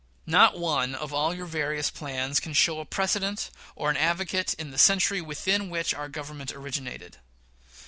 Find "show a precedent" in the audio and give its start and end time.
2.53-3.51